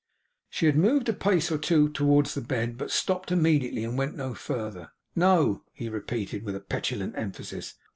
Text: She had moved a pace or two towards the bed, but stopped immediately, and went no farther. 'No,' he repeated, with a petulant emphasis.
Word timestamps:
She 0.49 0.65
had 0.65 0.75
moved 0.77 1.09
a 1.09 1.13
pace 1.13 1.51
or 1.51 1.59
two 1.59 1.87
towards 1.87 2.33
the 2.33 2.41
bed, 2.41 2.75
but 2.75 2.89
stopped 2.89 3.31
immediately, 3.31 3.83
and 3.83 3.99
went 3.99 4.15
no 4.17 4.33
farther. 4.33 4.89
'No,' 5.15 5.61
he 5.73 5.89
repeated, 5.89 6.43
with 6.43 6.55
a 6.55 6.59
petulant 6.59 7.13
emphasis. 7.15 7.75